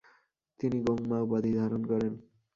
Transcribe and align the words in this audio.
তিনি 0.59 0.77
গোং-মা 0.85 1.17
উপাধি 1.21 1.51
ধারণ 1.59 1.81
করেন। 1.85 2.13